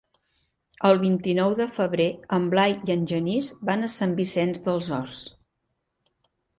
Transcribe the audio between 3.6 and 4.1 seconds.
van a